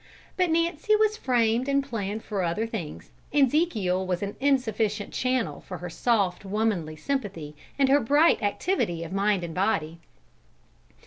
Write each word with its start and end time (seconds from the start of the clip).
But 0.35 0.49
Nancy 0.49 0.95
was 0.95 1.15
framed 1.15 1.69
and 1.69 1.83
planned 1.87 2.23
for 2.23 2.41
other 2.41 2.65
things, 2.65 3.11
and 3.31 3.51
'Zekiel 3.51 4.07
was 4.07 4.23
an 4.23 4.35
insufficient 4.39 5.13
channel 5.13 5.61
for 5.61 5.77
her 5.77 5.91
soft, 5.91 6.43
womanly 6.43 6.95
sympathy 6.95 7.55
and 7.77 7.87
her 7.87 7.99
bright 7.99 8.41
activity 8.41 9.03
of 9.03 9.13
mind 9.13 9.43
and 9.43 9.53
body. 9.53 9.99